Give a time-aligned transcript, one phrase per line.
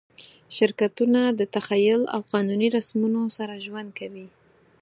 [0.55, 4.27] شرکتونه له تخیل او قانوني رسمونو سره ژوند کوي.